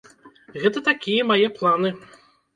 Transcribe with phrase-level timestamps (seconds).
[0.63, 1.95] Гэта такія мае планы.